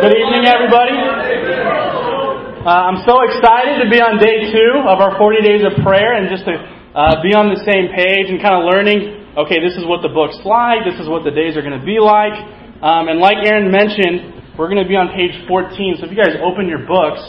[0.00, 0.96] Good evening, everybody.
[0.96, 6.16] Uh, I'm so excited to be on day two of our 40 days of prayer
[6.16, 9.76] and just to uh, be on the same page and kind of learning, okay, this
[9.76, 12.32] is what the book's like, this is what the days are going to be like.
[12.80, 16.00] Um, and like Aaron mentioned, we're going to be on page 14.
[16.00, 17.20] So if you guys open your books,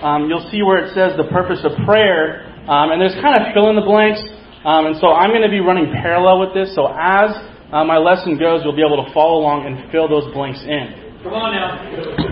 [0.00, 2.48] um, you'll see where it says the purpose of prayer.
[2.64, 4.24] Um, and there's kind of fill in the blanks.
[4.64, 6.72] Um, and so I'm going to be running parallel with this.
[6.72, 7.36] So as
[7.68, 11.07] uh, my lesson goes, you'll be able to follow along and fill those blanks in.
[11.22, 11.82] Come on now.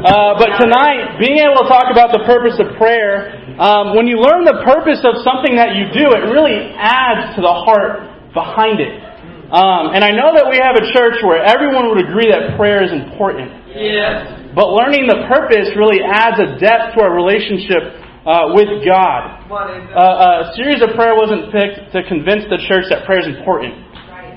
[0.06, 4.22] Uh, but tonight, being able to talk about the purpose of prayer, um, when you
[4.22, 8.78] learn the purpose of something that you do, it really adds to the heart behind
[8.78, 8.94] it.
[9.50, 12.86] Um, and I know that we have a church where everyone would agree that prayer
[12.86, 13.50] is important.
[13.74, 14.54] Yes.
[14.54, 17.90] But learning the purpose really adds a depth to our relationship
[18.26, 19.46] uh, with God.
[19.50, 23.85] Uh, a series of prayer wasn't picked to convince the church that prayer is important.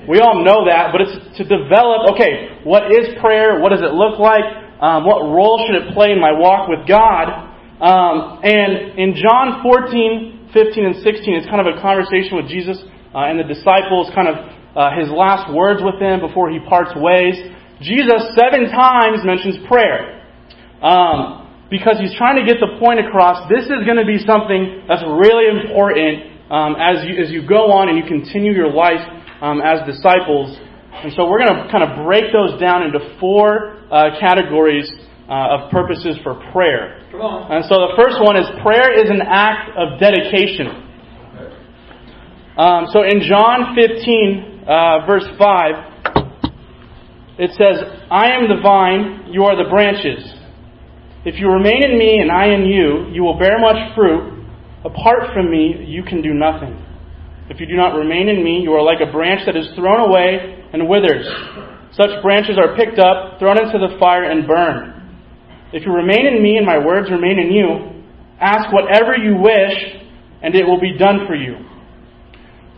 [0.08, 3.60] We all know that, but it's to develop, okay, what is prayer?
[3.60, 4.44] What does it look like?
[4.80, 7.28] Um, what role should it play in my walk with God?
[7.80, 12.80] Um, and in John 14, 15, and 16, it's kind of a conversation with Jesus
[13.14, 14.36] uh, and the disciples, kind of
[14.76, 17.36] uh, his last words with them before he parts ways.
[17.80, 20.24] Jesus seven times mentions prayer.
[20.80, 23.48] Um, because he's trying to get the point across.
[23.48, 27.70] This is going to be something that's really important um, as you as you go
[27.72, 29.00] on and you continue your life
[29.40, 30.58] um, as disciples.
[30.92, 34.90] And so we're going to kind of break those down into four uh, categories
[35.30, 37.00] uh, of purposes for prayer.
[37.48, 40.90] And so the first one is prayer is an act of dedication.
[42.58, 46.20] Um, so in John 15, uh, verse 5,
[47.38, 50.20] it says, I am the vine, you are the branches.
[51.24, 54.39] If you remain in me and I in you, you will bear much fruit.
[54.84, 56.76] Apart from me, you can do nothing.
[57.50, 60.08] If you do not remain in me, you are like a branch that is thrown
[60.08, 61.26] away and withers.
[61.92, 64.94] Such branches are picked up, thrown into the fire, and burned.
[65.72, 68.04] If you remain in me and my words remain in you,
[68.40, 69.76] ask whatever you wish,
[70.42, 71.56] and it will be done for you.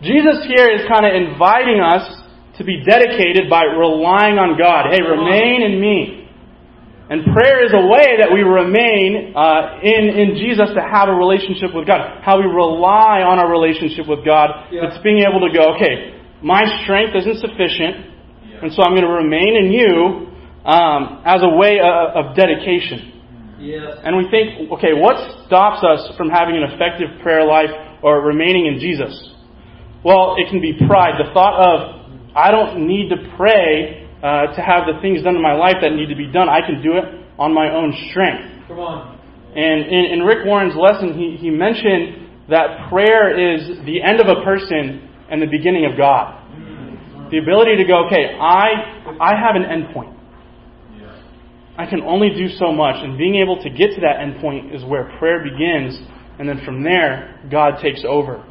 [0.02, 2.02] Jesus here is kind of inviting us
[2.58, 4.90] to be dedicated by relying on God.
[4.90, 6.21] Hey, remain in me.
[7.10, 11.16] And prayer is a way that we remain uh, in, in Jesus to have a
[11.16, 12.22] relationship with God.
[12.22, 14.70] How we rely on our relationship with God.
[14.70, 14.86] Yeah.
[14.88, 18.06] It's being able to go, okay, my strength isn't sufficient,
[18.46, 18.62] yeah.
[18.62, 20.30] and so I'm going to remain in you
[20.64, 23.12] um, as a way of, of dedication.
[23.58, 23.98] Yes.
[24.02, 27.70] And we think, okay, what stops us from having an effective prayer life
[28.02, 29.12] or remaining in Jesus?
[30.04, 31.14] Well, it can be pride.
[31.18, 35.42] The thought of, I don't need to pray uh, to have the things done in
[35.42, 36.48] my life that need to be done.
[36.48, 37.04] I can do it
[37.38, 38.68] on my own strength.
[38.68, 39.18] Come on.
[39.54, 44.28] And in, in Rick Warren's lesson, he, he mentioned that prayer is the end of
[44.28, 46.38] a person and the beginning of God.
[47.30, 50.12] The ability to go, okay, I, I have an endpoint.
[51.76, 54.84] I can only do so much, and being able to get to that endpoint is
[54.84, 55.98] where prayer begins,
[56.38, 58.44] and then from there, God takes over.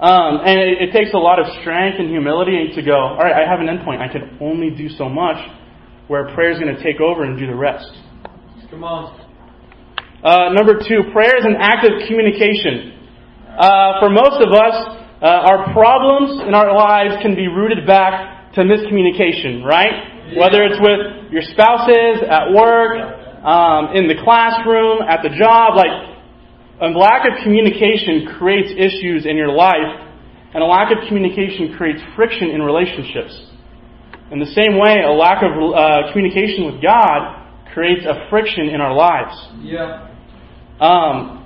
[0.00, 3.36] Um, and it, it, takes a lot of strength and humility to go, all right,
[3.36, 4.00] I have an endpoint.
[4.00, 5.36] I can only do so much,
[6.08, 7.84] where prayer is going to take over and do the rest.
[8.70, 9.12] Come on.
[10.24, 12.96] Uh, number two, prayer is an act of communication.
[13.60, 14.76] Uh, for most of us,
[15.20, 20.32] uh, our problems in our lives can be rooted back to miscommunication, right?
[20.32, 20.40] Yeah.
[20.40, 22.96] Whether it's with your spouses, at work,
[23.44, 26.09] um, in the classroom, at the job, like
[26.80, 30.08] a lack of communication creates issues in your life,
[30.54, 33.36] and a lack of communication creates friction in relationships.
[34.30, 37.36] In the same way, a lack of uh, communication with God
[37.74, 39.34] creates a friction in our lives.
[39.60, 40.08] Yeah.
[40.80, 41.36] Um,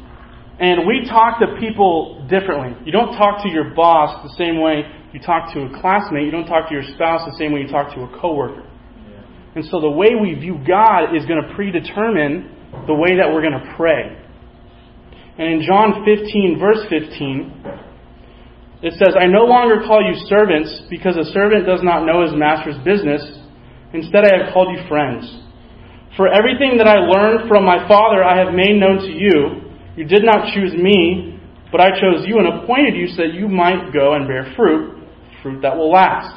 [0.61, 2.77] and we talk to people differently.
[2.87, 6.25] You don't talk to your boss the same way you talk to a classmate.
[6.25, 8.63] You don't talk to your spouse the same way you talk to a coworker.
[8.63, 9.23] Yeah.
[9.57, 12.51] And so the way we view God is going to predetermine
[12.87, 14.24] the way that we're going to pray.
[15.39, 17.85] And in John 15, verse 15,
[18.83, 22.37] it says, I no longer call you servants because a servant does not know his
[22.37, 23.23] master's business.
[23.93, 25.25] Instead, I have called you friends.
[26.17, 29.73] For everything that I learned from my Father I have made known to you.
[29.97, 31.41] You did not choose me,
[31.73, 35.03] but I chose you and appointed you so that you might go and bear fruit,
[35.43, 36.31] fruit that will last.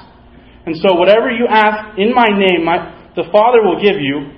[0.65, 4.31] And so, whatever you ask in my name, my, the Father will give you.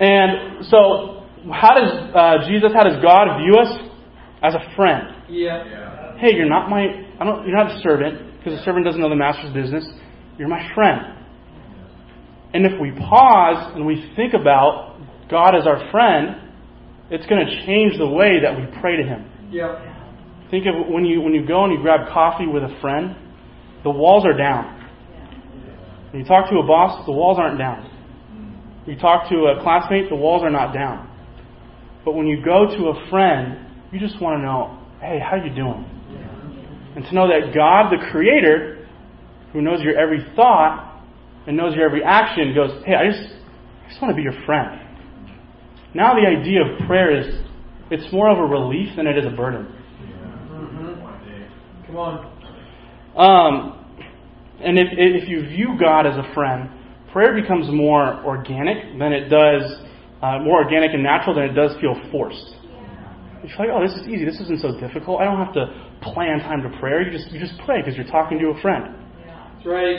[0.00, 3.86] And so, how does uh, Jesus, how does God view us?
[4.42, 5.08] As a friend.
[5.28, 6.16] Yeah.
[6.16, 6.86] Hey, you're not my,
[7.20, 9.84] I don't, you're not a servant because a servant doesn't know the master's business.
[10.38, 11.20] You're my friend.
[12.54, 14.96] And if we pause and we think about
[15.30, 16.50] God as our friend,
[17.10, 19.30] it's going to change the way that we pray to Him.
[19.50, 19.76] Yeah.
[20.50, 23.14] Think of when you when you go and you grab coffee with a friend,
[23.84, 24.78] the walls are down.
[26.10, 27.88] When you talk to a boss, the walls aren't down.
[28.86, 31.09] you talk to a classmate, the walls are not down.
[32.04, 35.54] But when you go to a friend, you just want to know, hey, how you
[35.54, 35.84] doing?
[36.96, 38.88] And to know that God, the Creator,
[39.52, 41.04] who knows your every thought
[41.46, 43.34] and knows your every action, goes, hey, I just,
[43.84, 44.80] I just want to be your friend.
[45.94, 47.34] Now the idea of prayer is,
[47.90, 49.66] it's more of a relief than it is a burden.
[50.50, 51.86] Mm-hmm.
[51.86, 52.26] Come on.
[53.16, 53.84] Um,
[54.62, 56.70] and if, if you view God as a friend,
[57.12, 59.62] prayer becomes more organic than it does,
[60.22, 62.56] uh, more organic and natural than it does feel forced.
[63.42, 64.24] You feel like, oh, this is easy.
[64.24, 65.20] This isn't so difficult.
[65.20, 65.72] I don't have to
[66.02, 67.00] plan time to prayer.
[67.00, 68.94] You just you just pray because you're talking to a friend.
[69.24, 69.96] That's right.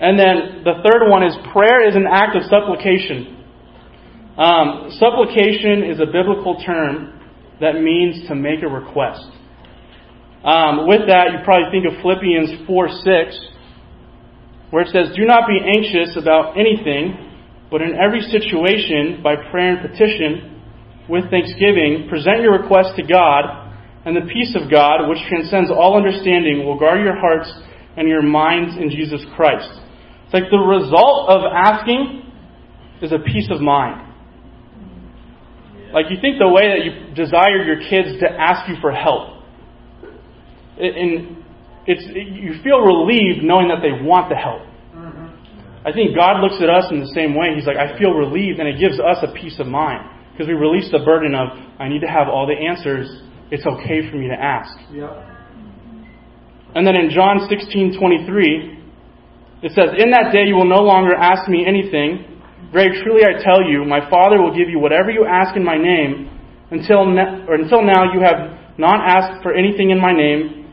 [0.00, 3.36] And then the third one is prayer is an act of supplication.
[4.36, 7.18] Um, supplication is a biblical term
[7.60, 9.24] that means to make a request.
[10.44, 13.40] Um, with that, you probably think of Philippians 4 6,
[14.70, 17.25] where it says, Do not be anxious about anything,
[17.70, 20.62] but in every situation, by prayer and petition,
[21.08, 23.66] with thanksgiving, present your requests to God,
[24.04, 27.50] and the peace of God, which transcends all understanding, will guard your hearts
[27.96, 29.68] and your minds in Jesus Christ.
[30.24, 32.22] It's like the result of asking
[33.02, 34.02] is a peace of mind.
[35.92, 39.42] Like you think the way that you desire your kids to ask you for help,
[40.78, 41.44] and
[41.86, 44.62] it's you feel relieved knowing that they want the help.
[45.86, 47.54] I think God looks at us in the same way.
[47.54, 50.02] He's like, I feel relieved, and it gives us a peace of mind
[50.32, 53.06] because we release the burden of I need to have all the answers.
[53.54, 54.74] It's okay for me to ask.
[54.90, 55.14] Yep.
[56.74, 58.82] And then in John sixteen twenty three,
[59.62, 62.42] it says, "In that day you will no longer ask me anything."
[62.72, 65.78] Very truly I tell you, my Father will give you whatever you ask in my
[65.78, 66.28] name.
[66.68, 70.66] Until, ne- or until now you have not asked for anything in my name.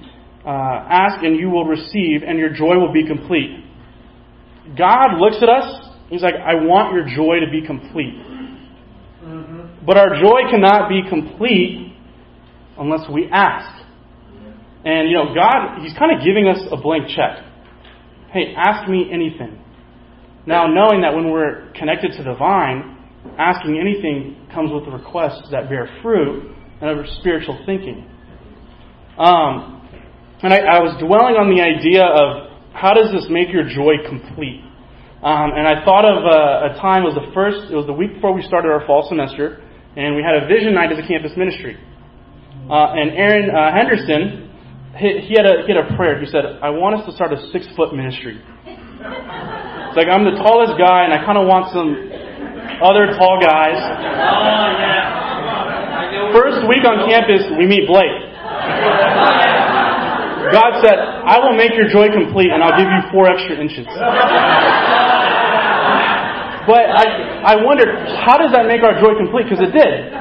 [0.43, 0.49] Uh,
[0.89, 3.62] ask and you will receive, and your joy will be complete.
[4.77, 8.15] God looks at us, He's like, I want your joy to be complete.
[9.23, 9.85] Mm-hmm.
[9.85, 11.95] But our joy cannot be complete
[12.77, 13.83] unless we ask.
[14.85, 17.43] And, you know, God, He's kind of giving us a blank check.
[18.31, 19.59] Hey, ask me anything.
[20.45, 22.97] Now, knowing that when we're connected to the vine,
[23.37, 28.05] asking anything comes with requests that bear fruit and of spiritual thinking.
[29.17, 29.87] Um,
[30.41, 34.01] and I, I, was dwelling on the idea of how does this make your joy
[34.09, 34.65] complete?
[35.23, 37.95] Um, and I thought of a, a, time, it was the first, it was the
[37.95, 39.63] week before we started our fall semester,
[39.95, 41.79] and we had a vision night as a campus ministry.
[42.67, 44.51] Uh, and Aaron uh, Henderson,
[44.99, 46.19] he, he, had a, he had a prayer.
[46.19, 48.35] He said, I want us to start a six foot ministry.
[48.35, 51.87] It's like I'm the tallest guy, and I kind of want some
[52.83, 53.79] other tall guys.
[53.79, 56.35] Oh, yeah.
[56.35, 58.27] First week on campus, we meet Blake.
[60.51, 63.87] God said, I will make your joy complete, and I'll give you four extra inches.
[66.67, 67.91] But I, I wondered,
[68.23, 69.51] how does that make our joy complete?
[69.51, 70.11] Because it did.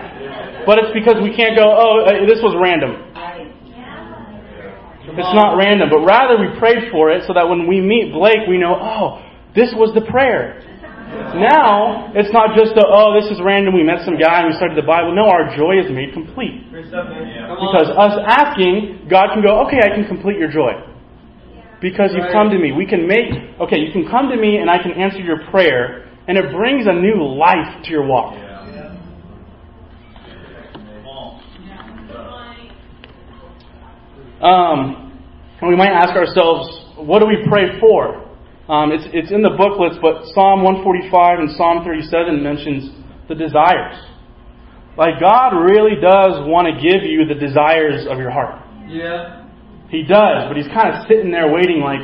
[0.67, 2.99] But it's because we can't go, oh, uh, this was random.
[5.03, 8.47] It's not random, but rather we prayed for it so that when we meet Blake,
[8.49, 9.19] we know, oh,
[9.55, 10.63] this was the prayer.
[11.37, 14.55] Now, it's not just a, oh, this is random, we met some guy and we
[14.57, 15.13] started the Bible.
[15.15, 16.71] No, our joy is made complete.
[16.73, 20.73] Because us asking, God can go, okay, I can complete your joy.
[21.83, 22.71] Because you've come to me.
[22.71, 26.09] We can make, okay, you can come to me and I can answer your prayer,
[26.29, 28.39] and it brings a new life to your walk.
[34.41, 35.13] Um,
[35.61, 38.23] and we might ask ourselves, what do we pray for?
[38.69, 42.91] Um, it's, it's in the booklets, but Psalm 145 and Psalm 37 mentions
[43.29, 43.99] the desires.
[44.97, 48.63] Like, God really does want to give you the desires of your heart.
[48.89, 49.42] Yeah.
[49.93, 52.01] He does, but He's kind of sitting there waiting, like,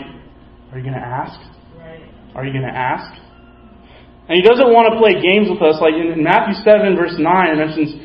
[0.71, 1.41] are you going to ask?
[2.37, 3.09] Are you going to ask?
[4.29, 5.81] And He doesn't want to play games with us.
[5.81, 7.97] Like in Matthew 7, verse 9, it mentions,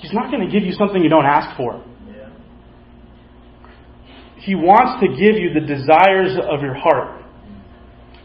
[0.00, 1.84] He's not going to give you something you don't ask for.
[4.40, 7.24] He wants to give you the desires of your heart.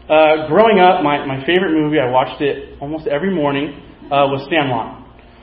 [0.08, 4.48] Uh, growing up, my, my favorite movie, I watched it almost every morning, uh, was
[4.50, 4.99] Sandlot.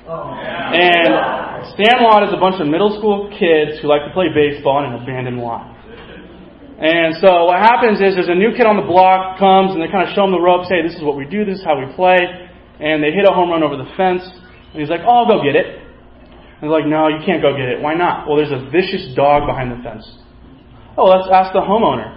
[0.07, 4.95] And Sandlot is a bunch of middle school kids who like to play baseball in
[4.95, 5.67] an abandoned lot.
[6.79, 9.91] And so what happens is there's a new kid on the block comes and they
[9.91, 10.69] kind of show him the ropes.
[10.69, 11.43] Hey, this is what we do.
[11.43, 12.23] This is how we play.
[12.79, 14.23] And they hit a home run over the fence.
[14.23, 15.67] And he's like, oh, I'll go get it.
[15.75, 17.81] And they're like, no, you can't go get it.
[17.81, 18.29] Why not?
[18.29, 20.07] Well, there's a vicious dog behind the fence.
[20.95, 22.15] Oh, let's ask the homeowner.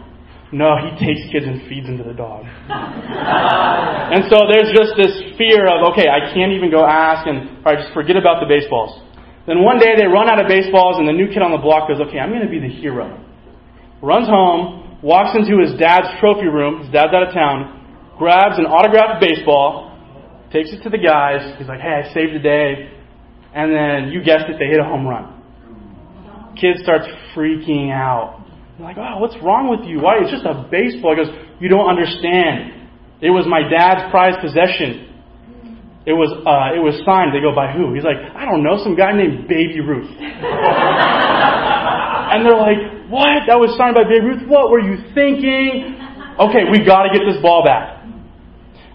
[0.52, 2.42] No, he takes kids and feeds them to the dog.
[2.42, 7.70] and so there's just this fear of, okay, I can't even go ask, and all
[7.70, 8.98] right, just forget about the baseballs.
[9.46, 11.86] Then one day they run out of baseballs, and the new kid on the block
[11.86, 13.14] goes, okay, I'm going to be the hero.
[14.02, 18.66] Runs home, walks into his dad's trophy room, his dad's out of town, grabs an
[18.66, 19.94] autographed baseball,
[20.52, 21.54] takes it to the guys.
[21.58, 22.90] He's like, hey, I saved the day.
[23.54, 25.38] And then, you guessed it, they hit a home run.
[26.58, 28.39] Kid starts freaking out.
[28.80, 30.00] They're like, oh, what's wrong with you?
[30.00, 30.24] Why?
[30.24, 31.12] It's just a baseball.
[31.12, 31.28] He goes,
[31.60, 32.88] you don't understand.
[33.20, 35.20] It was my dad's prized possession.
[36.08, 37.36] It was, uh, it was signed.
[37.36, 37.92] They go, by who?
[37.92, 40.08] He's like, I don't know, some guy named Baby Ruth.
[40.16, 40.24] and
[42.40, 43.52] they're like, what?
[43.52, 44.48] That was signed by Baby Ruth?
[44.48, 46.00] What were you thinking?
[46.40, 48.00] Okay, we gotta get this ball back.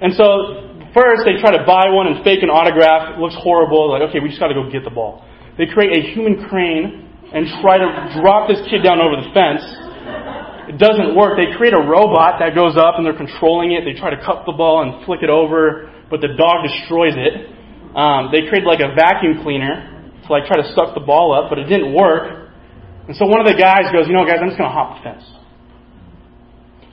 [0.01, 0.65] And so,
[0.97, 3.13] first they try to buy one and fake an autograph.
[3.13, 3.93] It looks horrible.
[3.93, 5.21] Like, okay, we just gotta go get the ball.
[5.61, 7.87] They create a human crane and try to
[8.21, 9.63] drop this kid down over the fence.
[10.69, 11.37] It doesn't work.
[11.37, 13.85] They create a robot that goes up and they're controlling it.
[13.85, 17.49] They try to cup the ball and flick it over but the dog destroys it.
[17.95, 21.49] Um, they created like a vacuum cleaner to like try to suck the ball up,
[21.49, 22.51] but it didn't work.
[23.07, 24.97] And so one of the guys goes, you know, guys, I'm just going to hop
[24.97, 25.25] the fence.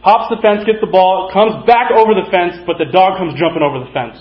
[0.04, 3.38] Hops the fence, gets the ball, comes back over the fence, but the dog comes
[3.38, 4.18] jumping over the fence.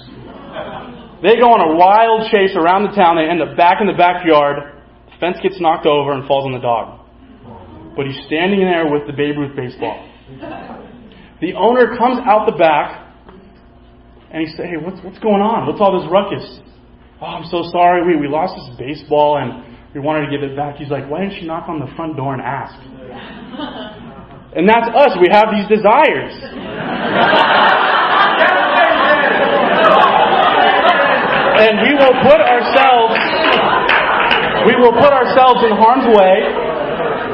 [1.26, 3.18] They go on a wild chase around the town.
[3.18, 4.81] They end up back in the backyard.
[5.22, 6.98] Fence gets knocked over and falls on the dog.
[7.96, 10.02] But he's standing there with the Babe Ruth baseball.
[11.40, 13.14] The owner comes out the back
[14.34, 15.68] and he says, Hey, what's, what's going on?
[15.70, 16.60] What's all this ruckus?
[17.22, 18.02] Oh, I'm so sorry.
[18.02, 19.62] We, we lost this baseball and
[19.94, 20.78] we wanted to give it back.
[20.78, 22.74] He's like, Why didn't you knock on the front door and ask?
[24.58, 25.14] and that's us.
[25.22, 26.34] We have these desires.
[31.62, 33.31] and we will put ourselves
[34.68, 36.36] we will put ourselves in harm's way.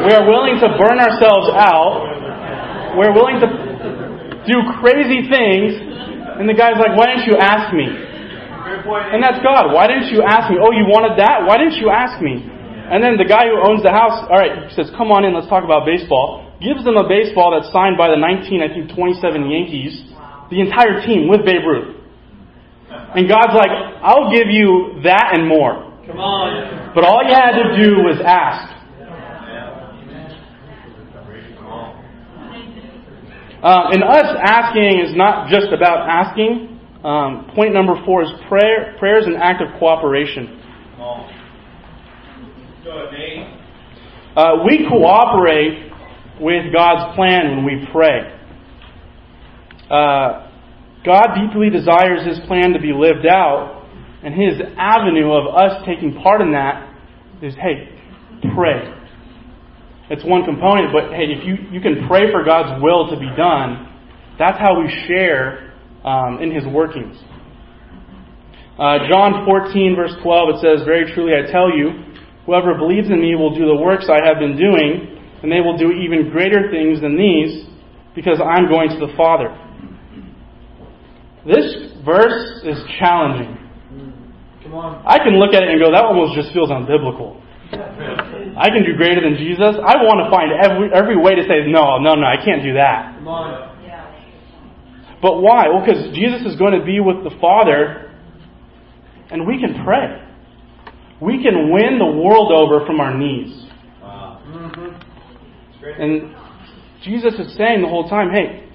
[0.08, 2.96] We are willing to burn ourselves out.
[2.96, 3.50] We're willing to
[4.48, 5.88] do crazy things
[6.38, 7.90] and the guy's like, why didn't you ask me?
[7.90, 9.74] And that's God.
[9.74, 10.62] Why didn't you ask me?
[10.62, 11.50] Oh, you wanted that?
[11.50, 12.46] Why didn't you ask me?
[12.46, 15.50] And then the guy who owns the house, all right, says, come on in, let's
[15.50, 16.46] talk about baseball.
[16.62, 19.98] Gives them a baseball that's signed by the 19, I think, 27 Yankees,
[20.54, 21.98] the entire team with Babe Ruth.
[22.88, 23.74] And God's like,
[24.06, 25.90] I'll give you that and more.
[26.06, 26.77] Come on.
[26.98, 28.74] But all you had to do was ask.
[33.62, 36.80] Uh, and us asking is not just about asking.
[37.04, 38.96] Um, point number four is prayer.
[38.98, 40.60] Prayer is an act of cooperation.
[44.36, 45.92] Uh, we cooperate
[46.42, 48.22] with God's plan when we pray.
[49.92, 50.50] Uh,
[51.06, 53.88] God deeply desires His plan to be lived out,
[54.24, 56.87] and His avenue of us taking part in that
[57.42, 57.90] is, hey,
[58.56, 58.94] pray.
[60.10, 63.28] It's one component, but hey, if you, you can pray for God's will to be
[63.36, 63.88] done,
[64.40, 65.74] that's how we share
[66.06, 67.18] um, in His workings.
[68.80, 71.92] Uh, John 14, verse 12, it says, Very truly I tell you,
[72.46, 75.78] whoever believes in me will do the works I have been doing, and they will
[75.78, 77.66] do even greater things than these,
[78.16, 79.50] because I'm going to the Father.
[81.46, 83.67] This verse is challenging.
[84.68, 85.04] Come on.
[85.08, 87.40] I can look at it and go, that almost just feels unbiblical.
[87.72, 89.80] I can do greater than Jesus.
[89.80, 92.76] I want to find every, every way to say, no, no, no, I can't do
[92.76, 93.24] that.
[95.22, 95.68] But why?
[95.68, 98.12] Well, because Jesus is going to be with the Father,
[99.32, 100.24] and we can pray.
[101.22, 103.72] We can win the world over from our knees.
[104.02, 104.42] Wow.
[104.46, 106.02] Mm-hmm.
[106.02, 106.36] And
[107.04, 108.70] Jesus is saying the whole time, hey,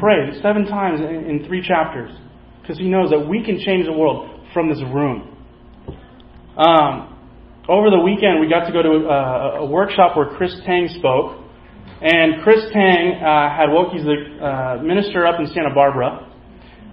[0.00, 2.10] pray seven times in, in three chapters.
[2.60, 5.36] Because he knows that we can change the world from this room.
[6.56, 7.14] Um,
[7.68, 11.44] over the weekend, we got to go to a, a workshop where Chris Tang spoke.
[12.00, 16.24] And Chris Tang uh, had woke, he's the uh, minister up in Santa Barbara.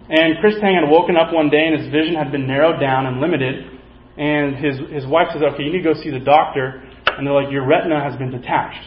[0.10, 3.06] And Chris Tang had woken up one day and his vision had been narrowed down
[3.06, 3.72] and limited.
[4.18, 6.84] And his, his wife says, okay, you need to go see the doctor.
[7.18, 8.84] And they're like, your retina has been detached.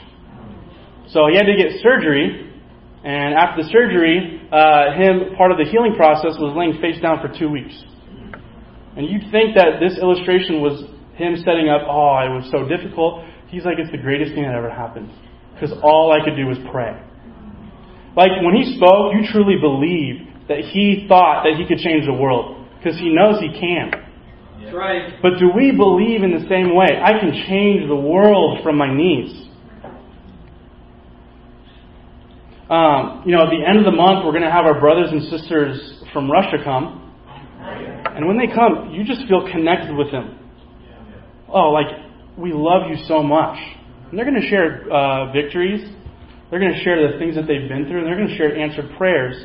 [1.08, 2.52] So he had to get surgery.
[3.04, 7.18] And after the surgery, uh, him, part of the healing process was laying face down
[7.22, 7.74] for two weeks.
[8.98, 10.82] And you'd think that this illustration was
[11.14, 13.22] him setting up, oh, it was so difficult.
[13.46, 15.08] He's like, it's the greatest thing that ever happened.
[15.54, 16.98] Because all I could do was pray.
[18.18, 22.12] Like, when he spoke, you truly believe that he thought that he could change the
[22.12, 22.66] world.
[22.78, 23.94] Because he knows he can.
[24.58, 25.14] That's right.
[25.22, 26.98] But do we believe in the same way?
[26.98, 29.46] I can change the world from my knees.
[32.68, 35.10] Um, you know, at the end of the month, we're going to have our brothers
[35.10, 37.07] and sisters from Russia come.
[38.16, 40.38] And when they come, you just feel connected with them
[41.52, 41.86] oh, like,
[42.36, 43.58] we love you so much.
[44.10, 45.80] And they're going to share uh, victories.
[46.50, 48.56] They're going to share the things that they've been through, and they're going to share
[48.56, 49.36] answered prayers.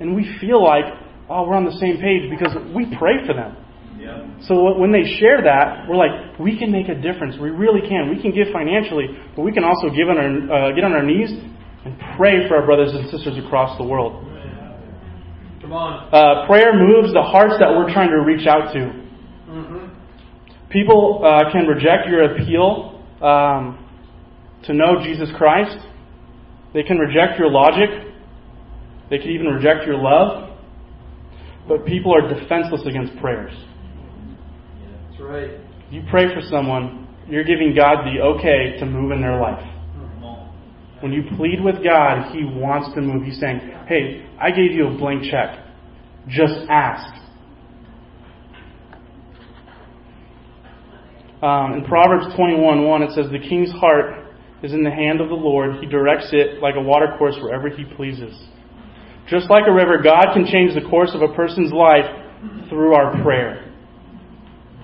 [0.00, 0.84] And we feel like,
[1.28, 3.56] oh, we're on the same page because we pray for them.
[3.98, 4.22] Yeah.
[4.46, 7.34] So when they share that, we're like, we can make a difference.
[7.40, 8.10] We really can.
[8.10, 11.02] We can give financially, but we can also give on our, uh, get on our
[11.02, 14.22] knees and pray for our brothers and sisters across the world.
[16.12, 18.78] Uh, prayer moves the hearts that we're trying to reach out to.
[18.78, 20.68] Mm-hmm.
[20.70, 23.84] People uh, can reject your appeal um,
[24.64, 25.76] to know Jesus Christ.
[26.74, 27.88] They can reject your logic.
[29.10, 30.50] They can even reject your love.
[31.66, 33.52] But people are defenseless against prayers.
[35.10, 35.50] That's right.
[35.90, 39.64] You pray for someone, you're giving God the okay to move in their life.
[41.00, 43.24] When you plead with God, He wants to move.
[43.24, 45.64] He's saying, Hey, I gave you a blank check.
[46.28, 47.14] Just ask.
[51.42, 54.26] Um, in Proverbs 21 1, it says, The king's heart
[54.62, 55.76] is in the hand of the Lord.
[55.80, 58.36] He directs it like a watercourse wherever he pleases.
[59.28, 62.06] Just like a river, God can change the course of a person's life
[62.68, 63.67] through our prayer.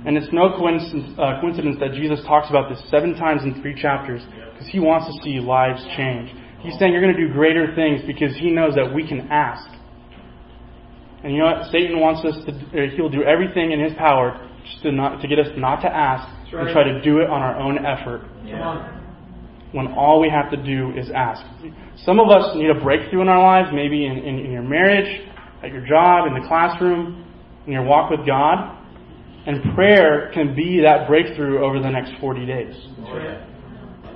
[0.04, 3.80] And it's no coincidence, uh, coincidence that Jesus talks about this seven times in three
[3.80, 6.28] chapters because he wants to see lives change.
[6.60, 9.68] He's saying you're going to do greater things because he knows that we can ask.
[11.22, 11.72] And you know what?
[11.72, 15.38] Satan wants us to, he'll do everything in his power just to, not, to get
[15.38, 16.66] us not to ask right.
[16.66, 18.28] and try to do it on our own effort.
[18.44, 19.00] Yeah.
[19.72, 21.42] When all we have to do is ask.
[22.04, 25.28] Some of us need a breakthrough in our lives, maybe in, in, in your marriage,
[25.62, 27.24] at your job, in the classroom,
[27.66, 28.83] in your walk with God.
[29.46, 32.74] And prayer can be that breakthrough over the next 40 days.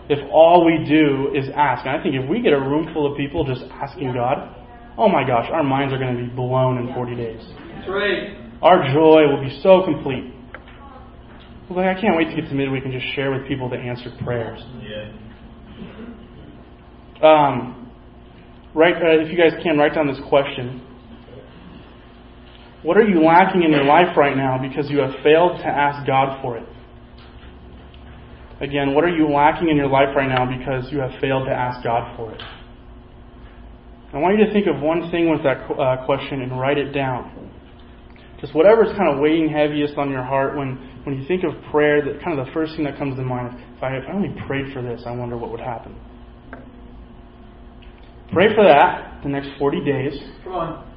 [0.09, 1.85] If all we do is ask.
[1.85, 4.55] And I think if we get a room full of people just asking God,
[4.97, 7.45] oh my gosh, our minds are going to be blown in 40 days.
[7.87, 8.37] Right.
[8.63, 10.35] Our joy will be so complete.
[11.71, 14.15] Like, I can't wait to get to midweek and just share with people the answered
[14.25, 14.59] prayers.
[14.81, 15.13] Yeah.
[17.23, 17.93] Um,
[18.75, 20.81] right, uh, if you guys can, write down this question.
[22.83, 26.07] What are you lacking in your life right now because you have failed to ask
[26.07, 26.67] God for it?
[28.61, 31.53] Again, what are you lacking in your life right now because you have failed to
[31.53, 32.43] ask God for it?
[34.13, 36.93] I want you to think of one thing with that uh, question and write it
[36.93, 37.53] down.
[38.41, 42.03] Just whatever's kind of weighing heaviest on your heart when, when you think of prayer,
[42.05, 44.13] that kind of the first thing that comes to mind is if I, if I
[44.13, 45.97] only prayed for this, I wonder what would happen.
[48.33, 50.15] Pray for that the next 40 days.
[50.45, 50.88] Come on.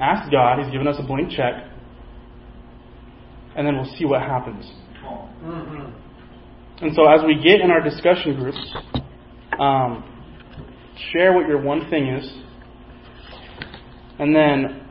[0.00, 0.58] Ask God.
[0.62, 1.64] He's given us a blank check.
[3.56, 4.64] And then we'll see what happens.
[5.44, 6.84] Mm-hmm.
[6.84, 8.74] And so, as we get in our discussion groups,
[9.58, 10.04] um,
[11.12, 12.32] share what your one thing is.
[14.18, 14.86] And then,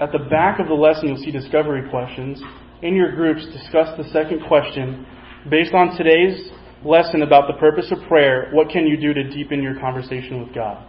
[0.00, 2.42] at the back of the lesson, you'll see discovery questions.
[2.82, 5.06] In your groups, discuss the second question.
[5.48, 6.50] Based on today's
[6.84, 10.54] lesson about the purpose of prayer, what can you do to deepen your conversation with
[10.54, 10.84] God?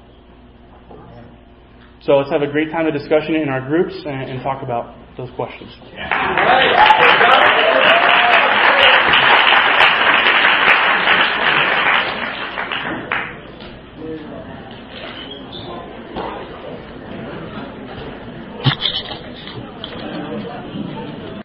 [2.06, 4.94] So let's have a great time of discussion in our groups and, and talk about
[5.16, 5.72] those questions.